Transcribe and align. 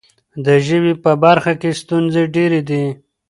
د 0.45 0.47
ژبې 0.67 0.93
په 1.03 1.11
برخه 1.23 1.53
کې 1.61 1.77
ستونزې 1.81 2.23
ډېرې 2.35 2.61
دي. 2.69 2.85